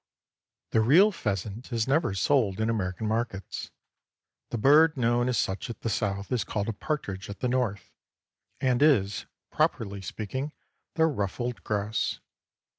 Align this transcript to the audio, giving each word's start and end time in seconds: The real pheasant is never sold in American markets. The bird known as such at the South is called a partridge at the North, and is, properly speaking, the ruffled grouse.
The 0.71 0.81
real 0.81 1.11
pheasant 1.11 1.71
is 1.71 1.87
never 1.87 2.15
sold 2.15 2.59
in 2.59 2.71
American 2.71 3.07
markets. 3.07 3.69
The 4.49 4.57
bird 4.57 4.97
known 4.97 5.29
as 5.29 5.37
such 5.37 5.69
at 5.69 5.81
the 5.81 5.91
South 5.91 6.31
is 6.31 6.43
called 6.43 6.67
a 6.67 6.73
partridge 6.73 7.29
at 7.29 7.39
the 7.41 7.47
North, 7.47 7.93
and 8.59 8.81
is, 8.81 9.27
properly 9.51 10.01
speaking, 10.01 10.53
the 10.95 11.05
ruffled 11.05 11.63
grouse. 11.63 12.19